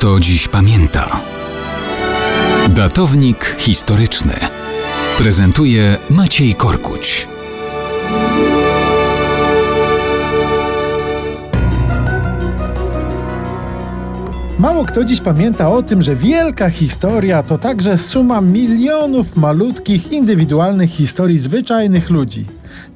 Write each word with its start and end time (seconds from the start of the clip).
kto 0.00 0.20
dziś 0.20 0.48
pamięta. 0.48 1.20
Datownik 2.68 3.56
historyczny 3.58 4.32
prezentuje 5.18 5.96
Maciej 6.10 6.54
Korkuć. 6.54 7.28
Mało 14.58 14.84
kto 14.84 15.04
dziś 15.04 15.20
pamięta 15.20 15.70
o 15.70 15.82
tym, 15.82 16.02
że 16.02 16.16
wielka 16.16 16.70
historia 16.70 17.42
to 17.42 17.58
także 17.58 17.98
suma 17.98 18.40
milionów 18.40 19.36
malutkich, 19.36 20.12
indywidualnych 20.12 20.90
historii 20.90 21.38
zwyczajnych 21.38 22.10
ludzi, 22.10 22.44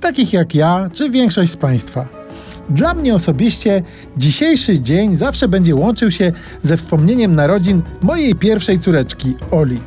takich 0.01 0.33
jak 0.33 0.55
ja 0.55 0.91
czy 0.93 1.11
większość 1.11 1.53
z 1.53 1.57
Państwa. 1.57 2.24
Dla 2.71 2.95
mnie 2.95 3.15
osobiście 3.15 3.83
dzisiejszy 4.17 4.81
dzień 4.81 5.17
zawsze 5.17 5.49
będzie 5.49 5.75
łączył 5.75 6.11
się 6.11 6.33
ze 6.63 6.77
wspomnieniem 6.77 7.35
narodzin 7.35 7.83
mojej 8.03 8.35
pierwszej 8.35 8.79
córeczki, 8.79 9.37
Oli. 9.51 9.81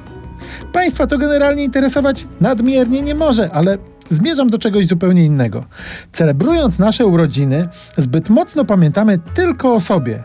Państwa 0.74 1.08
to 1.08 1.18
generalnie 1.18 1.64
interesować 1.64 2.28
nadmiernie 2.42 3.02
nie 3.02 3.16
może, 3.16 3.52
ale 3.52 3.78
zmierzam 4.10 4.50
do 4.50 4.58
czegoś 4.58 4.88
zupełnie 4.88 5.26
innego. 5.26 5.66
Celebrując 6.12 6.80
nasze 6.80 7.06
urodziny, 7.06 7.68
zbyt 7.98 8.30
mocno 8.30 8.66
pamiętamy 8.66 9.20
tylko 9.34 9.74
o 9.74 9.80
sobie, 9.80 10.24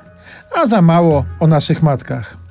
a 0.62 0.66
za 0.66 0.82
mało 0.82 1.24
o 1.40 1.46
naszych 1.46 1.82
matkach. 1.82 2.41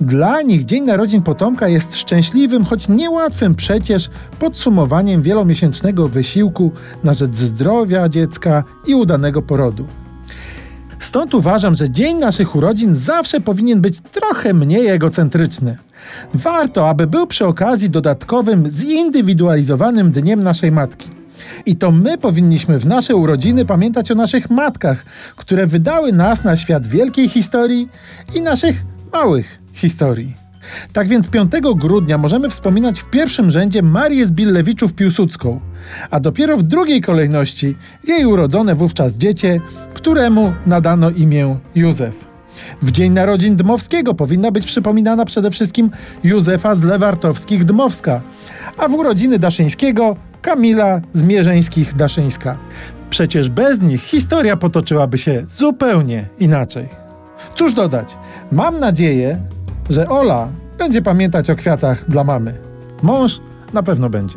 Dla 0.00 0.42
nich 0.42 0.64
Dzień 0.64 0.84
Narodzin 0.84 1.22
Potomka 1.22 1.68
jest 1.68 1.96
szczęśliwym, 1.96 2.64
choć 2.64 2.88
niełatwym 2.88 3.54
przecież 3.54 4.10
podsumowaniem 4.38 5.22
wielomiesięcznego 5.22 6.08
wysiłku 6.08 6.72
na 7.04 7.14
rzecz 7.14 7.36
zdrowia 7.36 8.08
dziecka 8.08 8.64
i 8.86 8.94
udanego 8.94 9.42
porodu. 9.42 9.86
Stąd 10.98 11.34
uważam, 11.34 11.74
że 11.74 11.90
dzień 11.90 12.18
naszych 12.18 12.56
urodzin 12.56 12.96
zawsze 12.96 13.40
powinien 13.40 13.80
być 13.80 14.00
trochę 14.00 14.54
mniej 14.54 14.88
egocentryczny. 14.88 15.76
Warto, 16.34 16.88
aby 16.88 17.06
był 17.06 17.26
przy 17.26 17.46
okazji 17.46 17.90
dodatkowym, 17.90 18.70
zindywidualizowanym 18.70 20.10
dniem 20.10 20.42
naszej 20.42 20.72
matki. 20.72 21.08
I 21.66 21.76
to 21.76 21.90
my 21.90 22.18
powinniśmy 22.18 22.78
w 22.78 22.86
nasze 22.86 23.16
urodziny 23.16 23.64
pamiętać 23.64 24.10
o 24.10 24.14
naszych 24.14 24.50
matkach, 24.50 25.04
które 25.36 25.66
wydały 25.66 26.12
nas 26.12 26.44
na 26.44 26.56
świat 26.56 26.86
wielkiej 26.86 27.28
historii 27.28 27.88
i 28.34 28.42
naszych 28.42 28.82
małych 29.12 29.59
historii. 29.72 30.34
Tak 30.92 31.08
więc 31.08 31.28
5 31.28 31.50
grudnia 31.76 32.18
możemy 32.18 32.50
wspominać 32.50 33.00
w 33.00 33.10
pierwszym 33.10 33.50
rzędzie 33.50 33.82
Marię 33.82 34.26
Zbillewiczów-Piłsudską, 34.26 35.60
a 36.10 36.20
dopiero 36.20 36.56
w 36.56 36.62
drugiej 36.62 37.00
kolejności 37.00 37.76
jej 38.08 38.26
urodzone 38.26 38.74
wówczas 38.74 39.16
dziecię, 39.16 39.60
któremu 39.94 40.52
nadano 40.66 41.10
imię 41.10 41.56
Józef. 41.74 42.30
W 42.82 42.90
dzień 42.90 43.12
narodzin 43.12 43.56
Dmowskiego 43.56 44.14
powinna 44.14 44.50
być 44.50 44.66
przypominana 44.66 45.24
przede 45.24 45.50
wszystkim 45.50 45.90
Józefa 46.24 46.74
z 46.74 46.82
Lewartowskich-Dmowska, 46.82 48.20
a 48.76 48.88
w 48.88 48.94
urodziny 48.94 49.38
Daszyńskiego 49.38 50.16
Kamila 50.42 51.00
z 51.12 51.22
Mierzeńskich-Daszyńska. 51.22 52.56
Przecież 53.10 53.48
bez 53.48 53.82
nich 53.82 54.02
historia 54.02 54.56
potoczyłaby 54.56 55.18
się 55.18 55.44
zupełnie 55.50 56.28
inaczej. 56.38 56.88
Cóż 57.54 57.72
dodać, 57.72 58.16
mam 58.52 58.78
nadzieję, 58.78 59.38
że 59.90 60.08
Ola 60.08 60.48
będzie 60.78 61.02
pamiętać 61.02 61.50
o 61.50 61.56
kwiatach 61.56 62.04
dla 62.08 62.24
mamy. 62.24 62.54
Mąż 63.02 63.40
na 63.72 63.82
pewno 63.82 64.10
będzie. 64.10 64.36